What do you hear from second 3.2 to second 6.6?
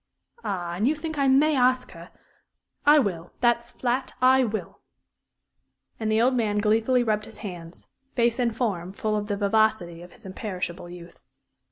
that's flat I will!" And the old man